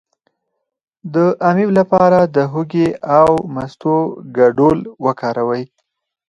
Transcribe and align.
د 1.13 1.15
امیب 1.49 1.69
لپاره 1.79 2.19
د 2.35 2.37
هوږې 2.51 2.87
او 3.19 3.29
مستو 3.55 3.95
ګډول 4.37 4.79
وکاروئ 5.05 5.63